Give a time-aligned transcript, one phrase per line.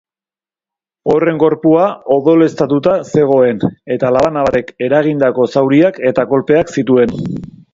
[1.11, 1.83] Horren gorpua
[2.15, 3.61] odoleztatuta zegoen,
[3.97, 7.19] eta labana batek eragindako zauriak eta kolpeak zituen.